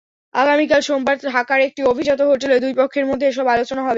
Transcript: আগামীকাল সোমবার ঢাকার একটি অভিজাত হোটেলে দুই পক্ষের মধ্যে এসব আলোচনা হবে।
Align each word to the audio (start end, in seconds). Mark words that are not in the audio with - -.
আগামীকাল 0.35 0.81
সোমবার 0.81 1.15
ঢাকার 1.27 1.59
একটি 1.67 1.81
অভিজাত 1.83 2.19
হোটেলে 2.23 2.55
দুই 2.59 2.73
পক্ষের 2.77 3.05
মধ্যে 3.05 3.25
এসব 3.27 3.45
আলোচনা 3.47 3.81
হবে। 3.81 3.89